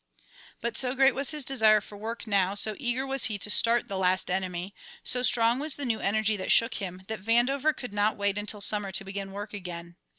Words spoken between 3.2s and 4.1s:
he to start the